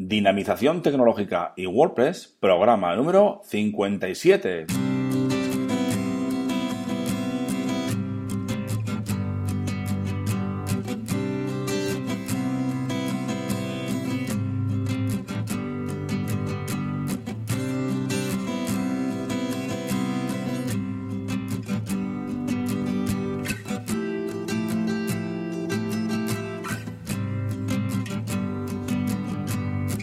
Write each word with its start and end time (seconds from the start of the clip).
Dinamización 0.00 0.80
tecnológica 0.82 1.54
y 1.56 1.66
WordPress, 1.66 2.36
programa 2.38 2.94
número 2.94 3.40
57. 3.42 4.87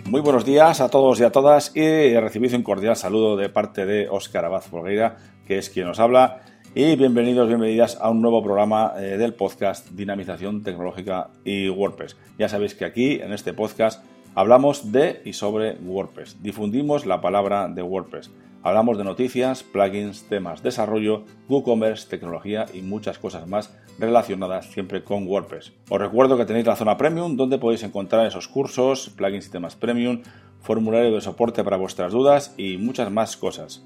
Muy 0.07 0.21
buenos 0.21 0.45
días 0.45 0.81
a 0.81 0.89
todos 0.89 1.19
y 1.19 1.23
a 1.23 1.31
todas 1.31 1.75
y 1.75 2.15
recibid 2.19 2.53
un 2.53 2.61
cordial 2.61 2.95
saludo 2.95 3.35
de 3.35 3.49
parte 3.49 3.87
de 3.87 4.07
Óscar 4.07 4.45
Abad 4.45 4.61
Folgueira, 4.61 5.17
que 5.47 5.57
es 5.57 5.71
quien 5.71 5.87
nos 5.87 5.99
habla, 5.99 6.41
y 6.75 6.95
bienvenidos, 6.95 7.47
bienvenidas 7.47 7.97
a 7.99 8.11
un 8.11 8.21
nuevo 8.21 8.43
programa 8.43 8.93
eh, 8.99 9.17
del 9.17 9.33
podcast 9.33 9.89
Dinamización 9.89 10.61
Tecnológica 10.61 11.31
y 11.43 11.69
WordPress. 11.69 12.17
Ya 12.37 12.47
sabéis 12.49 12.75
que 12.75 12.85
aquí, 12.85 13.13
en 13.13 13.33
este 13.33 13.53
podcast, 13.53 14.05
hablamos 14.35 14.91
de 14.91 15.23
y 15.25 15.33
sobre 15.33 15.73
WordPress, 15.73 16.37
difundimos 16.43 17.07
la 17.07 17.19
palabra 17.19 17.67
de 17.67 17.81
WordPress. 17.81 18.29
Hablamos 18.65 18.97
de 18.97 19.03
noticias, 19.03 19.61
plugins, 19.61 20.23
temas, 20.23 20.63
desarrollo, 20.63 21.23
WooCommerce, 21.49 22.09
tecnología 22.09 22.65
y 22.73 22.81
muchas 22.81 23.19
cosas 23.19 23.47
más 23.47 23.77
relacionadas 23.99 24.71
siempre 24.71 25.03
con 25.03 25.27
WordPress. 25.27 25.71
Os 25.87 26.01
recuerdo 26.01 26.35
que 26.35 26.45
tenéis 26.45 26.65
la 26.65 26.75
zona 26.75 26.97
premium 26.97 27.37
donde 27.37 27.59
podéis 27.59 27.83
encontrar 27.83 28.25
esos 28.25 28.47
cursos, 28.47 29.11
plugins 29.15 29.45
y 29.45 29.51
temas 29.51 29.75
premium, 29.75 30.23
formulario 30.61 31.13
de 31.13 31.21
soporte 31.21 31.63
para 31.63 31.77
vuestras 31.77 32.11
dudas 32.11 32.55
y 32.57 32.77
muchas 32.77 33.11
más 33.11 33.37
cosas. 33.37 33.85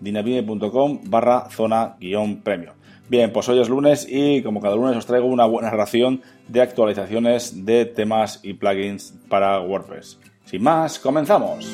dinavime.com 0.00 1.00
barra 1.04 1.50
zona 1.50 1.96
guion 2.00 2.40
premium. 2.40 2.72
Bien, 3.10 3.30
pues 3.30 3.46
hoy 3.50 3.60
es 3.60 3.68
lunes 3.68 4.06
y 4.08 4.42
como 4.42 4.62
cada 4.62 4.74
lunes 4.74 4.96
os 4.96 5.04
traigo 5.04 5.26
una 5.26 5.44
buena 5.44 5.68
ración 5.68 6.22
de 6.48 6.62
actualizaciones 6.62 7.66
de 7.66 7.84
temas 7.84 8.40
y 8.42 8.54
plugins 8.54 9.20
para 9.28 9.60
WordPress. 9.60 10.18
Sin 10.46 10.62
más, 10.62 10.98
comenzamos. 10.98 11.68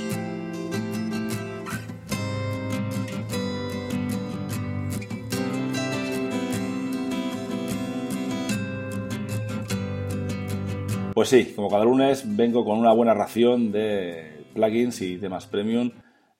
Pues 11.21 11.29
sí, 11.29 11.53
como 11.55 11.69
cada 11.69 11.85
lunes 11.85 12.25
vengo 12.35 12.65
con 12.65 12.79
una 12.79 12.95
buena 12.95 13.13
ración 13.13 13.71
de 13.73 14.47
plugins 14.55 15.03
y 15.03 15.19
temas 15.19 15.47
premium, 15.47 15.91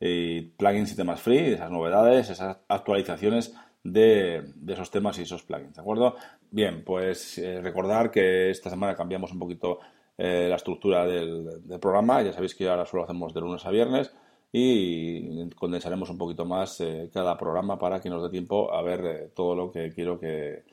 y 0.01 0.41
plugins 0.41 0.93
y 0.93 0.97
temas 0.97 1.21
free, 1.21 1.53
esas 1.53 1.71
novedades, 1.71 2.31
esas 2.31 2.57
actualizaciones 2.67 3.55
de, 3.85 4.43
esos 4.67 4.91
temas 4.91 5.19
y 5.19 5.23
esos 5.25 5.43
plugins, 5.43 5.75
¿de 5.75 5.83
acuerdo? 5.83 6.17
Bien, 6.51 6.83
pues 6.83 7.37
eh, 7.37 7.61
recordar 7.61 8.11
que 8.11 8.49
esta 8.49 8.71
semana 8.71 8.97
cambiamos 8.97 9.33
un 9.33 9.39
poquito 9.39 9.81
eh, 10.17 10.47
la 10.49 10.57
estructura 10.57 11.05
del, 11.05 11.61
programa, 11.79 12.23
ya 12.23 12.33
sabéis 12.33 12.55
que 12.55 12.67
ahora 12.67 12.87
solo 12.87 13.05
hacemos 13.05 13.35
de 13.35 13.41
lunes 13.43 13.67
a 13.67 13.71
viernes 13.71 14.11
y 14.51 15.47
condensaremos 15.57 16.09
un 16.09 16.17
poquito 16.17 16.47
más 16.47 16.81
eh, 16.81 17.11
cada 17.13 17.37
programa 17.37 17.79
para 17.79 18.01
que 18.01 18.09
nos 18.09 18.23
dé 18.23 18.31
tiempo 18.31 18.73
a 18.73 18.81
ver 18.81 19.31
todo 19.35 19.55
lo 19.55 19.71
que 19.71 19.91
quiero 19.91 20.19
que, 20.19 20.65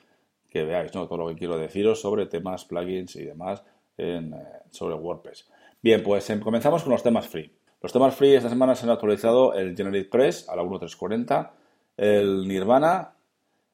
que 0.50 0.64
veáis, 0.64 0.96
¿no? 0.96 1.08
todo 1.08 1.18
lo 1.18 1.28
que 1.28 1.36
quiero 1.36 1.58
deciros 1.58 2.00
sobre 2.00 2.26
temas, 2.28 2.64
plugins 2.64 3.18
y 3.18 3.26
demás 3.26 3.66
en, 3.98 4.34
eh, 4.34 4.44
sobre 4.70 4.96
WordPress. 4.96 5.50
Bien, 5.82 6.04
pues 6.04 6.30
em, 6.30 6.40
comenzamos 6.40 6.84
con 6.84 6.92
los 6.92 7.04
temas 7.04 7.28
free. 7.28 7.52
Los 7.82 7.94
temas 7.94 8.16
free 8.16 8.36
esta 8.36 8.50
semana 8.50 8.76
se 8.76 8.86
han 8.86 8.92
actualizado 8.92 9.54
el 9.54 9.76
GeneratePress 9.76 10.50
a 10.50 10.56
la 10.56 10.64
1.340, 10.64 11.52
el 11.96 12.48
Nirvana, 12.48 13.14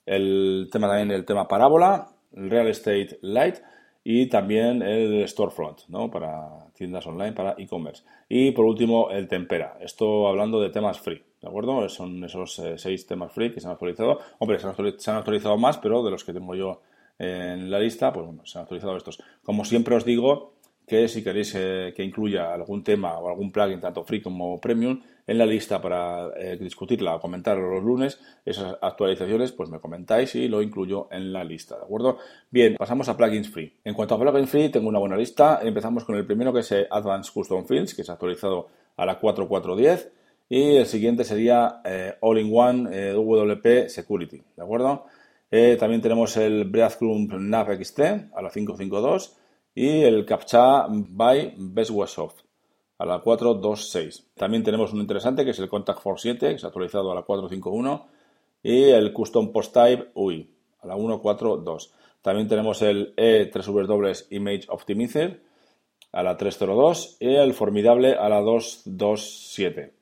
el 0.05 0.69
tema 0.71 0.87
también 0.87 1.11
el 1.11 1.25
tema 1.25 1.47
Parábola, 1.47 2.09
el 2.33 2.49
Real 2.49 2.67
Estate 2.67 3.19
Lite 3.21 3.61
y 4.03 4.27
también 4.27 4.81
el 4.81 5.25
Storefront, 5.27 5.87
¿no? 5.87 6.11
Para 6.11 6.67
tiendas 6.73 7.07
online, 7.07 7.31
para 7.31 7.55
e-commerce. 7.57 8.03
Y 8.27 8.51
por 8.51 8.65
último, 8.65 9.09
el 9.09 9.27
Tempera. 9.29 9.77
Esto 9.79 10.27
hablando 10.27 10.59
de 10.59 10.69
temas 10.69 10.99
free, 10.99 11.23
¿de 11.41 11.47
acuerdo? 11.47 11.87
Son 11.87 12.23
esos 12.25 12.59
eh, 12.59 12.77
seis 12.77 13.07
temas 13.07 13.31
free 13.31 13.53
que 13.53 13.61
se 13.61 13.67
han 13.67 13.73
actualizado. 13.73 14.19
Hombre, 14.39 14.59
se 14.59 15.11
han 15.11 15.17
actualizado 15.17 15.57
más, 15.57 15.77
pero 15.77 16.03
de 16.03 16.11
los 16.11 16.25
que 16.25 16.33
tengo 16.33 16.55
yo 16.55 16.81
en 17.19 17.69
la 17.69 17.79
lista, 17.79 18.11
pues 18.11 18.25
bueno, 18.25 18.45
se 18.45 18.57
han 18.57 18.63
actualizado 18.63 18.97
estos. 18.97 19.21
Como 19.43 19.65
siempre 19.65 19.95
os 19.95 20.05
digo, 20.05 20.53
que 20.87 21.07
si 21.07 21.23
queréis 21.23 21.53
eh, 21.55 21.93
que 21.95 22.03
incluya 22.03 22.53
algún 22.53 22.83
tema 22.83 23.17
o 23.17 23.29
algún 23.29 23.51
plugin, 23.51 23.79
tanto 23.79 24.03
free 24.03 24.21
como 24.21 24.59
premium, 24.59 25.01
en 25.25 25.37
la 25.37 25.45
lista 25.45 25.81
para 25.81 26.31
eh, 26.37 26.57
discutirla 26.57 27.15
o 27.15 27.21
comentarlo 27.21 27.73
los 27.73 27.83
lunes, 27.83 28.19
esas 28.45 28.75
actualizaciones, 28.81 29.53
pues 29.53 29.69
me 29.69 29.79
comentáis 29.79 30.35
y 30.35 30.49
lo 30.49 30.61
incluyo 30.61 31.07
en 31.11 31.31
la 31.31 31.45
lista, 31.45 31.77
¿de 31.77 31.83
acuerdo? 31.83 32.17
Bien, 32.51 32.75
pasamos 32.75 33.07
a 33.07 33.15
plugins 33.15 33.49
free. 33.49 33.73
En 33.85 33.93
cuanto 33.93 34.15
a 34.15 34.19
plugins 34.19 34.49
free, 34.49 34.69
tengo 34.69 34.89
una 34.89 34.99
buena 34.99 35.15
lista. 35.15 35.59
Empezamos 35.63 36.03
con 36.03 36.15
el 36.15 36.25
primero 36.25 36.51
que 36.51 36.59
es 36.59 36.71
eh, 36.73 36.87
Advanced 36.91 37.33
Custom 37.33 37.65
Fields, 37.65 37.95
que 37.95 38.03
se 38.03 38.11
ha 38.11 38.15
actualizado 38.15 38.67
a 38.97 39.05
la 39.05 39.19
4.4.10. 39.19 40.09
Y 40.49 40.75
el 40.75 40.85
siguiente 40.85 41.23
sería 41.23 41.81
All-in-One 42.19 43.13
WP 43.13 43.87
Security, 43.87 44.43
¿de 44.55 44.61
acuerdo? 44.61 45.05
Eh, 45.55 45.77
también 45.77 46.01
tenemos 46.01 46.35
el 46.35 46.63
Breadcrumb 46.63 47.31
Nav 47.33 47.67
XT 47.79 47.99
a 48.33 48.41
la 48.41 48.49
552 48.49 49.37
y 49.75 50.01
el 50.01 50.25
CAPTCHA 50.25 50.87
by 50.89 51.53
Bestwasoft 51.55 52.39
a 52.97 53.05
la 53.05 53.19
426. 53.19 54.31
También 54.33 54.63
tenemos 54.63 54.93
un 54.93 55.01
interesante 55.01 55.45
que 55.45 55.51
es 55.51 55.59
el 55.59 55.69
Contact 55.69 56.01
Force 56.01 56.23
7 56.23 56.55
que 56.55 56.65
ha 56.65 56.69
actualizado 56.69 57.11
a 57.11 57.13
la 57.13 57.21
451 57.21 58.07
y 58.63 58.85
el 58.85 59.13
Custom 59.13 59.51
Post 59.51 59.75
Type 59.75 60.09
UI 60.15 60.49
a 60.81 60.87
la 60.87 60.95
142. 60.95 61.93
También 62.23 62.47
tenemos 62.47 62.81
el 62.81 63.15
E3W 63.15 64.25
Image 64.31 64.65
Optimizer 64.69 65.43
a 66.13 66.23
la 66.23 66.35
302 66.35 67.17
y 67.19 67.35
el 67.35 67.53
Formidable 67.53 68.15
a 68.15 68.27
la 68.27 68.41
227. 68.41 69.93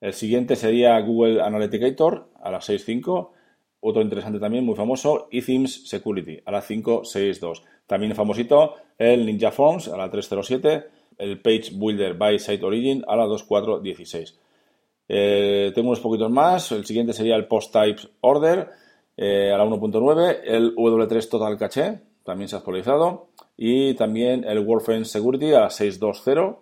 El 0.00 0.12
siguiente 0.14 0.56
sería 0.56 0.98
Google 0.98 1.40
Analyticator 1.40 2.28
a 2.42 2.50
la 2.50 2.60
65 2.60 3.34
otro 3.82 4.00
interesante 4.00 4.38
también, 4.38 4.64
muy 4.64 4.76
famoso, 4.76 5.28
eThemes 5.30 5.88
Security, 5.88 6.40
a 6.44 6.52
la 6.52 6.62
562. 6.62 7.64
También 7.86 8.14
famosito, 8.14 8.76
el 8.96 9.26
Ninja 9.26 9.50
Forms, 9.50 9.88
a 9.88 9.96
la 9.96 10.08
307. 10.08 10.84
El 11.18 11.40
Page 11.40 11.72
Builder 11.74 12.14
by 12.14 12.38
Site 12.38 12.64
Origin, 12.64 13.04
a 13.06 13.16
la 13.16 13.24
2416. 13.26 14.38
Eh, 15.08 15.72
tengo 15.74 15.88
unos 15.88 16.00
poquitos 16.00 16.30
más. 16.30 16.72
El 16.72 16.84
siguiente 16.84 17.12
sería 17.12 17.36
el 17.36 17.46
Post 17.46 17.72
Types 17.72 18.08
Order, 18.20 18.70
eh, 19.16 19.52
a 19.52 19.58
la 19.58 19.64
1.9. 19.64 20.40
El 20.44 20.74
W3 20.74 21.28
Total 21.28 21.58
Cache, 21.58 22.00
también 22.24 22.48
se 22.48 22.56
ha 22.56 22.60
actualizado. 22.60 23.28
Y 23.56 23.94
también 23.94 24.44
el 24.44 24.60
WordFence 24.60 25.10
Security, 25.10 25.52
a 25.52 25.60
la 25.60 25.70
620. 25.70 26.56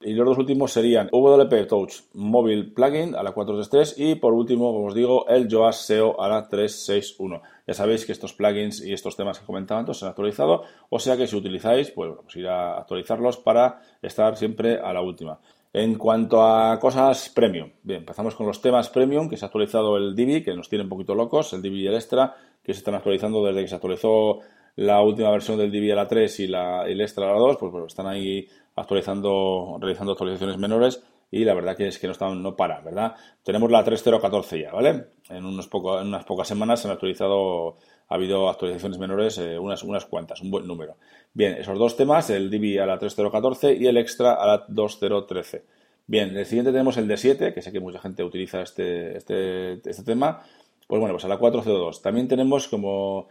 Y 0.00 0.12
los 0.12 0.26
dos 0.26 0.36
últimos 0.36 0.72
serían 0.72 1.08
WP 1.10 1.66
Touch 1.66 1.94
Mobile 2.12 2.64
Plugin 2.64 3.14
a 3.14 3.22
la 3.22 3.32
433 3.32 3.94
y 3.98 4.14
por 4.16 4.34
último, 4.34 4.70
como 4.72 4.88
os 4.88 4.94
digo, 4.94 5.26
el 5.26 5.48
Yoast 5.48 5.86
SEO 5.86 6.20
a 6.20 6.28
la 6.28 6.48
361. 6.48 7.40
Ya 7.66 7.72
sabéis 7.72 8.04
que 8.04 8.12
estos 8.12 8.34
plugins 8.34 8.84
y 8.84 8.92
estos 8.92 9.16
temas 9.16 9.40
que 9.40 9.46
comentaba 9.46 9.80
antes 9.80 9.96
se 9.96 10.04
han 10.04 10.10
actualizado, 10.10 10.64
o 10.90 10.98
sea 10.98 11.16
que 11.16 11.26
si 11.26 11.34
utilizáis, 11.34 11.90
pues, 11.92 12.12
pues 12.22 12.36
ir 12.36 12.46
a 12.46 12.78
actualizarlos 12.78 13.38
para 13.38 13.80
estar 14.02 14.36
siempre 14.36 14.78
a 14.78 14.92
la 14.92 15.00
última. 15.00 15.40
En 15.72 15.96
cuanto 15.96 16.42
a 16.42 16.78
cosas 16.78 17.30
premium, 17.30 17.70
bien, 17.82 18.00
empezamos 18.00 18.34
con 18.34 18.46
los 18.46 18.60
temas 18.60 18.90
premium, 18.90 19.30
que 19.30 19.38
se 19.38 19.46
ha 19.46 19.48
actualizado 19.48 19.96
el 19.96 20.14
Divi, 20.14 20.42
que 20.42 20.54
nos 20.54 20.68
tiene 20.68 20.84
un 20.84 20.90
poquito 20.90 21.14
locos, 21.14 21.54
el 21.54 21.62
Divi 21.62 21.82
y 21.82 21.86
el 21.86 21.94
Extra, 21.94 22.34
que 22.62 22.74
se 22.74 22.78
están 22.78 22.94
actualizando 22.94 23.44
desde 23.44 23.62
que 23.62 23.68
se 23.68 23.74
actualizó 23.74 24.40
la 24.76 25.00
última 25.02 25.30
versión 25.30 25.58
del 25.58 25.70
Divi 25.70 25.90
a 25.90 25.96
la 25.96 26.06
3 26.06 26.40
y, 26.40 26.46
la, 26.46 26.86
el 26.86 27.00
Extra 27.00 27.28
a 27.28 27.32
la 27.32 27.38
2, 27.38 27.56
pues, 27.58 27.72
pues 27.72 27.84
están 27.86 28.06
ahí 28.06 28.46
actualizando, 28.76 29.78
realizando 29.80 30.12
actualizaciones 30.12 30.58
menores 30.58 31.02
y 31.30 31.44
la 31.44 31.54
verdad 31.54 31.76
que 31.76 31.88
es 31.88 31.98
que 31.98 32.06
no 32.06 32.12
están, 32.12 32.42
no 32.42 32.54
para, 32.56 32.80
¿verdad? 32.80 33.14
Tenemos 33.42 33.70
la 33.70 33.84
3.014 33.84 34.62
ya, 34.62 34.72
¿vale? 34.72 35.06
En, 35.28 35.44
unos 35.44 35.66
poco, 35.66 36.00
en 36.00 36.08
unas 36.08 36.24
pocas 36.24 36.46
semanas 36.46 36.80
se 36.80 36.88
han 36.88 36.92
actualizado, 36.92 37.76
ha 38.08 38.14
habido 38.14 38.48
actualizaciones 38.48 38.98
menores, 38.98 39.38
eh, 39.38 39.58
unas, 39.58 39.82
unas 39.82 40.04
cuantas, 40.04 40.40
un 40.42 40.50
buen 40.50 40.66
número. 40.66 40.96
Bien, 41.32 41.54
esos 41.54 41.78
dos 41.78 41.96
temas, 41.96 42.30
el 42.30 42.50
Divi 42.50 42.78
a 42.78 42.86
la 42.86 42.98
3.014 42.98 43.80
y 43.80 43.86
el 43.86 43.96
Extra 43.96 44.34
a 44.34 44.46
la 44.46 44.66
2.013. 44.68 45.62
Bien, 46.06 46.36
el 46.36 46.46
siguiente 46.46 46.70
tenemos 46.70 46.96
el 46.98 47.08
D7, 47.08 47.52
que 47.52 47.62
sé 47.62 47.72
que 47.72 47.80
mucha 47.80 47.98
gente 47.98 48.22
utiliza 48.22 48.62
este, 48.62 49.16
este, 49.16 49.72
este 49.72 50.04
tema. 50.04 50.42
Pues 50.86 51.00
bueno, 51.00 51.14
pues 51.14 51.24
a 51.24 51.28
la 51.28 51.38
4.02. 51.40 52.00
También 52.00 52.28
tenemos 52.28 52.68
como 52.68 53.26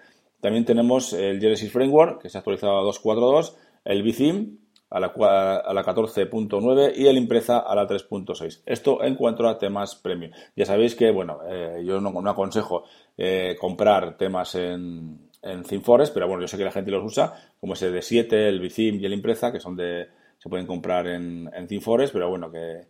también 0.46 0.64
tenemos 0.64 1.12
el 1.14 1.40
Genesis 1.42 1.72
Framework, 1.72 2.22
que 2.22 2.30
se 2.30 2.38
ha 2.38 2.42
actualizado 2.42 2.78
a 2.78 2.84
2.4.2, 2.84 3.56
el 3.84 4.04
BCIM, 4.04 4.60
a 4.92 5.00
la, 5.00 5.08
a 5.08 5.74
la 5.74 5.84
14.9 5.84 6.94
y 6.96 7.08
el 7.08 7.18
Impreza 7.18 7.58
a 7.58 7.74
la 7.74 7.88
3.6. 7.88 8.62
Esto 8.64 9.04
en 9.04 9.16
cuanto 9.16 9.48
a 9.48 9.58
temas 9.58 9.96
premium. 9.96 10.32
Ya 10.56 10.68
sabéis 10.68 10.94
que, 10.94 11.10
bueno, 11.10 11.40
eh, 11.50 11.84
yo 11.84 12.00
no, 12.00 12.12
no 12.12 12.30
aconsejo 12.30 12.84
eh, 13.18 13.56
comprar 13.60 14.18
temas 14.20 14.54
en, 14.54 15.32
en 15.42 15.64
ThemeForest, 15.64 16.14
pero 16.14 16.28
bueno, 16.28 16.44
yo 16.44 16.48
sé 16.48 16.60
que 16.60 16.64
la 16.64 16.72
gente 16.72 16.92
los 16.92 17.04
usa, 17.04 17.34
como 17.60 17.74
ese 17.74 17.90
de 17.90 18.04
7, 18.04 18.48
el 18.48 18.60
Bicim 18.60 19.00
y 19.00 19.06
el 19.08 19.14
Impreza, 19.14 19.52
que 19.52 19.60
son 19.60 19.76
de, 19.76 20.10
se 20.38 20.48
pueden 20.48 20.68
comprar 20.68 21.08
en, 21.08 21.50
en 21.56 21.66
ThemeForest, 21.66 22.14
pero 22.14 22.30
bueno, 22.30 22.52
que, 22.52 22.84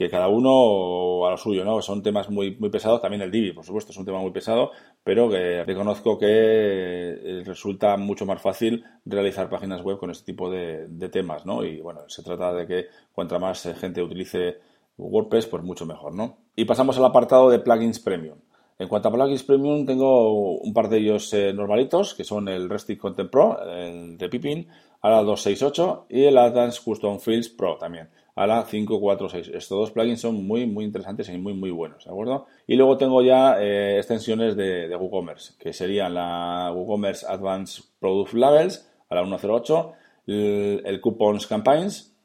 que 0.00 0.08
cada 0.08 0.28
uno 0.28 1.26
a 1.26 1.30
lo 1.30 1.36
suyo, 1.36 1.62
¿no? 1.62 1.82
Son 1.82 2.02
temas 2.02 2.30
muy, 2.30 2.56
muy 2.56 2.70
pesados, 2.70 3.02
también 3.02 3.20
el 3.20 3.30
Divi, 3.30 3.52
por 3.52 3.66
supuesto, 3.66 3.92
es 3.92 3.98
un 3.98 4.06
tema 4.06 4.18
muy 4.18 4.30
pesado, 4.30 4.70
pero 5.04 5.28
que 5.28 5.62
reconozco 5.62 6.16
que 6.16 6.26
eh, 6.26 7.42
resulta 7.44 7.98
mucho 7.98 8.24
más 8.24 8.40
fácil 8.40 8.82
realizar 9.04 9.50
páginas 9.50 9.82
web 9.82 9.98
con 9.98 10.10
este 10.10 10.24
tipo 10.24 10.50
de, 10.50 10.88
temas, 11.12 11.44
¿no? 11.44 11.62
Y 11.64 11.82
bueno, 11.82 12.00
se 12.08 12.22
trata 12.22 12.54
de 12.54 12.66
que 12.66 12.86
cuanta 13.12 13.38
más 13.38 13.68
gente 13.78 14.02
utilice 14.02 14.56
WordPress, 14.96 15.44
pues 15.48 15.62
mucho 15.62 15.84
mejor, 15.84 16.14
¿no? 16.14 16.38
Y 16.56 16.64
pasamos 16.64 16.96
al 16.96 17.04
apartado 17.04 17.50
de 17.50 17.58
plugins 17.58 18.00
premium. 18.00 18.38
En 18.78 18.88
cuanto 18.88 19.08
a 19.08 19.12
plugins 19.12 19.42
premium, 19.42 19.84
tengo 19.84 20.60
un 20.60 20.72
par 20.72 20.88
de 20.88 20.96
ellos 20.96 21.30
eh, 21.34 21.52
normalitos, 21.52 22.14
que 22.14 22.24
son 22.24 22.48
el 22.48 22.70
Restic 22.70 22.98
Content 22.98 23.30
Pro, 23.30 23.62
el 23.68 24.16
de 24.16 24.30
Pippin, 24.30 24.66
a 25.02 25.10
la 25.10 25.22
268 25.24 26.06
y 26.08 26.24
el 26.24 26.38
Advanced 26.38 26.82
Custom 26.82 27.18
Fields 27.18 27.50
Pro 27.50 27.76
también 27.76 28.08
a 28.40 28.46
la 28.46 28.64
546. 28.64 29.48
Estos 29.48 29.78
dos 29.78 29.90
plugins 29.90 30.22
son 30.22 30.46
muy, 30.46 30.66
muy 30.66 30.86
interesantes 30.86 31.28
y 31.28 31.36
muy, 31.36 31.52
muy 31.52 31.70
buenos, 31.70 32.06
¿de 32.06 32.10
acuerdo? 32.10 32.46
Y 32.66 32.74
luego 32.74 32.96
tengo 32.96 33.20
ya 33.22 33.60
eh, 33.60 33.98
extensiones 33.98 34.56
de, 34.56 34.96
WooCommerce, 34.96 35.58
que 35.58 35.74
serían 35.74 36.14
la 36.14 36.72
WooCommerce 36.74 37.26
Advanced 37.28 37.84
Product 37.98 38.32
Labels 38.32 38.90
a 39.10 39.16
la 39.16 39.26
108, 39.26 39.92
el, 40.26 41.00
Coupons 41.02 41.46
Campaigns 41.46 42.16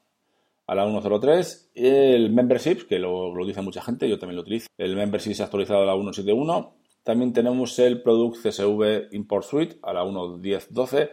a 0.66 0.74
la 0.74 0.88
103, 0.88 1.72
el 1.74 2.30
Membership, 2.30 2.86
que 2.88 2.98
lo, 2.98 3.34
lo 3.34 3.44
dice 3.44 3.60
mucha 3.60 3.82
gente, 3.82 4.08
yo 4.08 4.18
también 4.18 4.36
lo 4.36 4.42
utilizo, 4.42 4.68
el 4.78 4.96
Membership 4.96 5.42
actualizado 5.42 5.82
a 5.82 5.84
la 5.86 5.92
171, 5.92 6.76
también 7.02 7.34
tenemos 7.34 7.78
el 7.78 8.00
Product 8.00 8.38
CSV 8.38 9.12
Import 9.12 9.44
Suite 9.44 9.76
a 9.82 9.92
la 9.92 10.02
1.10.12, 10.02 11.10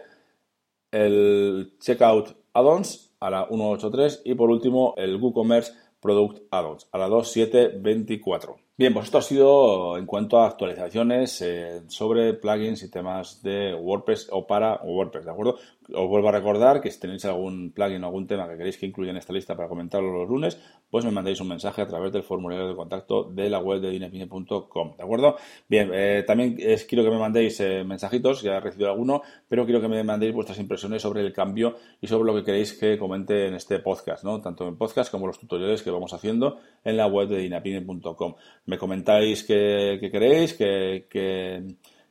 el 0.92 1.74
Checkout 1.78 2.43
Add-ons 2.54 3.10
a 3.18 3.30
la 3.30 3.46
183 3.48 4.22
y 4.24 4.34
por 4.34 4.50
último 4.50 4.94
el 4.96 5.16
WooCommerce 5.16 5.72
Product 6.04 6.42
Add-ons 6.50 6.86
a 6.92 6.98
la 6.98 7.08
2724. 7.08 8.64
Bien, 8.76 8.92
pues 8.92 9.04
esto 9.04 9.18
ha 9.18 9.22
sido 9.22 9.96
en 9.96 10.04
cuanto 10.04 10.36
a 10.38 10.48
actualizaciones 10.48 11.40
eh, 11.42 11.82
sobre 11.86 12.34
plugins 12.34 12.82
y 12.82 12.90
temas 12.90 13.40
de 13.40 13.72
WordPress 13.72 14.30
o 14.32 14.48
para 14.48 14.80
WordPress, 14.82 15.26
¿de 15.26 15.30
acuerdo? 15.30 15.58
Os 15.94 16.08
vuelvo 16.08 16.28
a 16.28 16.32
recordar 16.32 16.80
que 16.80 16.90
si 16.90 16.98
tenéis 16.98 17.24
algún 17.24 17.70
plugin 17.70 18.02
o 18.02 18.06
algún 18.06 18.26
tema 18.26 18.48
que 18.48 18.56
queréis 18.56 18.76
que 18.76 18.86
incluya 18.86 19.12
en 19.12 19.18
esta 19.18 19.32
lista 19.32 19.54
para 19.54 19.68
comentarlo 19.68 20.12
los 20.12 20.28
lunes, 20.28 20.58
pues 20.90 21.04
me 21.04 21.12
mandéis 21.12 21.40
un 21.40 21.48
mensaje 21.48 21.82
a 21.82 21.86
través 21.86 22.12
del 22.12 22.24
formulario 22.24 22.66
de 22.66 22.74
contacto 22.74 23.24
de 23.24 23.48
la 23.48 23.60
web 23.60 23.80
de 23.80 23.90
dinepine.com, 23.90 24.96
¿de 24.96 25.02
acuerdo? 25.04 25.36
Bien, 25.68 25.90
eh, 25.94 26.24
también 26.26 26.56
quiero 26.88 27.04
que 27.04 27.10
me 27.10 27.18
mandéis 27.18 27.60
eh, 27.60 27.84
mensajitos, 27.84 28.42
ya 28.42 28.56
he 28.56 28.60
recibido 28.60 28.90
alguno, 28.90 29.22
pero 29.46 29.64
quiero 29.66 29.80
que 29.80 29.88
me 29.88 30.02
mandéis 30.02 30.34
vuestras 30.34 30.58
impresiones 30.58 31.00
sobre 31.00 31.20
el 31.20 31.32
cambio 31.32 31.76
y 32.00 32.08
sobre 32.08 32.24
lo 32.24 32.34
que 32.34 32.42
queréis 32.42 32.72
que 32.72 32.98
comente 32.98 33.46
en 33.46 33.54
este 33.54 33.78
podcast, 33.78 34.24
¿no? 34.24 34.40
Tanto 34.40 34.66
en 34.66 34.76
podcast 34.76 35.12
como 35.12 35.28
los 35.28 35.38
tutoriales 35.38 35.80
que 35.82 35.90
vamos 35.94 36.12
haciendo 36.12 36.58
en 36.84 36.96
la 36.96 37.06
web 37.06 37.28
de 37.28 37.38
dinepine.com. 37.38 38.34
Me 38.66 38.78
comentáis 38.78 39.44
qué, 39.44 39.98
queréis, 40.12 40.54
qué, 40.54 41.06
qué 41.08 41.64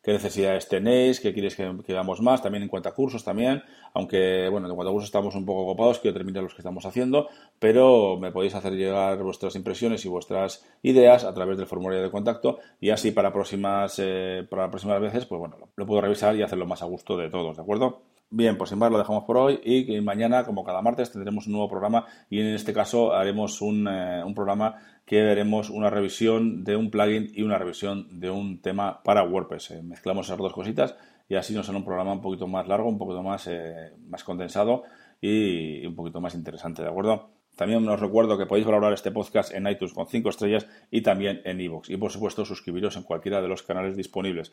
qué 0.04 0.12
necesidades 0.12 0.68
tenéis, 0.68 1.22
qué 1.22 1.34
queréis 1.34 1.56
que, 1.56 1.78
que, 1.86 1.94
hagamos 1.94 2.22
más, 2.22 2.42
también 2.42 2.64
en 2.64 2.70
cuanto 2.70 2.90
a 2.90 2.94
cursos 2.94 3.24
también, 3.24 3.64
aunque 3.94 4.50
bueno, 4.50 4.68
en 4.68 4.76
cuanto 4.76 4.90
a 4.90 4.94
cursos 4.94 5.08
estamos 5.08 5.34
un 5.34 5.46
poco 5.46 5.62
ocupados, 5.62 6.00
quiero 6.00 6.14
terminar 6.14 6.44
los 6.44 6.54
que 6.54 6.60
estamos 6.60 6.86
haciendo, 6.86 7.30
pero 7.58 8.18
me 8.20 8.32
podéis 8.32 8.54
hacer 8.54 8.74
llegar 8.74 9.24
vuestras 9.24 9.56
impresiones 9.56 10.04
y 10.04 10.10
vuestras 10.10 10.66
ideas 10.82 11.24
a 11.24 11.34
través 11.34 11.58
del 11.58 11.68
formulario 11.68 12.04
de 12.04 12.12
contacto 12.12 12.60
y 12.82 12.90
así 12.90 13.12
para 13.12 13.32
próximas, 13.32 13.96
eh, 14.00 14.46
para 14.50 14.70
próximas 14.70 15.00
veces, 15.00 15.26
pues 15.26 15.40
bueno, 15.40 15.56
lo 15.74 15.86
puedo 15.86 16.02
revisar 16.02 16.36
y 16.36 16.44
hacerlo 16.44 16.66
más 16.66 16.82
a 16.82 16.86
gusto 16.86 17.16
de 17.16 17.30
todos, 17.30 17.56
¿de 17.56 17.64
acuerdo? 17.64 18.02
Bien, 18.36 18.58
pues 18.58 18.72
sin 18.72 18.80
más 18.80 18.92
lo 18.92 18.98
dejamos 18.98 19.26
por 19.26 19.38
hoy 19.38 19.60
y 19.64 20.02
mañana, 20.02 20.44
como 20.44 20.64
cada 20.64 20.82
martes, 20.82 21.12
tendremos 21.12 21.46
un 21.46 21.54
nuevo 21.54 21.70
programa 21.70 22.08
y 22.32 22.40
en 22.40 22.48
este 22.48 22.74
caso 22.74 23.14
haremos 23.14 23.62
un, 23.62 23.88
eh, 23.88 24.24
un 24.26 24.34
programa 24.34 24.74
que 25.06 25.22
veremos 25.22 25.70
una 25.70 25.92
revisión 25.92 26.64
de 26.64 26.76
un 26.76 26.90
plugin 26.90 27.30
y 27.32 27.44
una 27.44 27.60
revisión 27.60 28.20
de 28.20 28.32
un 28.32 28.60
tema 28.60 29.04
para 29.04 29.22
WordPress. 29.22 29.70
Eh, 29.70 29.84
mezclamos 29.84 30.26
esas 30.26 30.40
dos 30.40 30.52
cositas 30.52 30.96
y 31.30 31.36
así 31.36 31.54
nos 31.54 31.68
sale 31.68 31.78
un 31.78 31.86
programa 31.86 32.12
un 32.12 32.22
poquito 32.22 32.48
más 32.48 32.68
largo, 32.68 32.90
un 32.90 32.98
poquito 32.98 33.22
más, 33.22 33.46
eh, 33.46 33.94
más 34.08 34.24
condensado 34.24 34.82
y 35.22 35.86
un 35.86 35.94
poquito 35.94 36.20
más 36.20 36.34
interesante, 36.34 36.82
¿de 36.82 36.90
acuerdo? 36.90 37.30
También 37.56 37.88
os 37.88 38.00
recuerdo 38.00 38.36
que 38.36 38.48
podéis 38.48 38.66
valorar 38.66 38.94
este 38.94 39.12
podcast 39.12 39.54
en 39.54 39.68
iTunes 39.68 39.94
con 39.94 40.08
5 40.08 40.30
estrellas 40.30 40.68
y 40.90 41.02
también 41.02 41.42
en 41.46 41.62
iVoox. 41.62 41.92
Y 41.92 41.98
por 41.98 42.12
supuesto 42.12 42.46
suscribiros 42.46 42.98
en 42.98 43.04
cualquiera 43.04 43.44
de 43.44 43.48
los 43.48 43.62
canales 43.62 43.96
disponibles. 43.96 44.52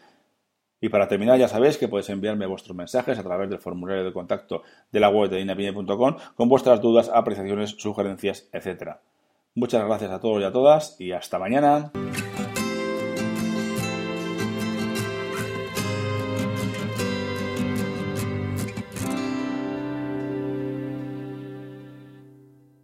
Y 0.80 0.88
para 0.88 1.08
terminar, 1.08 1.38
ya 1.38 1.48
sabéis 1.48 1.76
que 1.76 1.88
podéis 1.88 2.08
enviarme 2.08 2.46
vuestros 2.46 2.76
mensajes 2.76 3.18
a 3.18 3.22
través 3.22 3.50
del 3.50 3.58
formulario 3.58 4.04
de 4.04 4.12
contacto 4.12 4.62
de 4.90 5.00
la 5.00 5.10
web 5.10 5.30
de 5.30 5.38
dinapine.com 5.38 6.16
con 6.34 6.48
vuestras 6.48 6.80
dudas, 6.80 7.10
apreciaciones, 7.12 7.70
sugerencias, 7.78 8.48
etc. 8.52 8.96
Muchas 9.54 9.84
gracias 9.84 10.10
a 10.10 10.20
todos 10.20 10.40
y 10.40 10.44
a 10.44 10.52
todas 10.52 11.00
y 11.00 11.12
hasta 11.12 11.38
mañana. 11.38 11.92